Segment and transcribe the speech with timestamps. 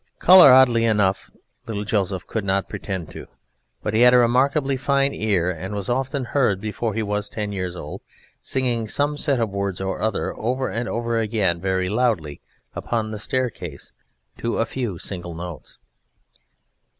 [0.17, 1.29] Colour, oddly enough,
[1.67, 3.27] little Joseph could not pretend to;
[3.83, 7.51] but he had a remarkably fine ear, and was often heard, before he was ten
[7.51, 8.01] years old,
[8.41, 12.41] singing some set of words or other over and over again very loudly
[12.73, 13.91] upon the staircase
[14.39, 15.77] to a few single notes.